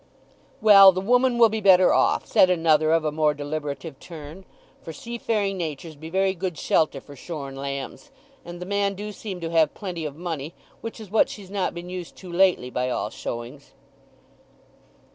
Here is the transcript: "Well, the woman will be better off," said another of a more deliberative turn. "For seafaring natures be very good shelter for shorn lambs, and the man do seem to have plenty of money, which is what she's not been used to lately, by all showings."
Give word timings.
"Well, 0.61 0.91
the 0.91 0.99
woman 0.99 1.37
will 1.37 1.47
be 1.49 1.61
better 1.61 1.93
off," 1.93 2.25
said 2.25 2.49
another 2.49 2.91
of 2.91 3.05
a 3.05 3.11
more 3.11 3.35
deliberative 3.35 3.99
turn. 3.99 4.45
"For 4.81 4.91
seafaring 4.91 5.57
natures 5.57 5.95
be 5.95 6.09
very 6.09 6.33
good 6.33 6.57
shelter 6.57 6.99
for 6.99 7.15
shorn 7.15 7.55
lambs, 7.55 8.09
and 8.43 8.59
the 8.59 8.65
man 8.65 8.95
do 8.95 9.11
seem 9.11 9.39
to 9.41 9.51
have 9.51 9.75
plenty 9.75 10.03
of 10.05 10.15
money, 10.15 10.55
which 10.81 10.99
is 10.99 11.11
what 11.11 11.29
she's 11.29 11.51
not 11.51 11.75
been 11.75 11.91
used 11.91 12.15
to 12.15 12.31
lately, 12.33 12.71
by 12.71 12.89
all 12.89 13.11
showings." 13.11 13.73